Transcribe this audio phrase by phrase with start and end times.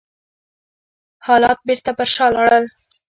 [1.25, 2.65] حالات بېرته پر شا لاړل.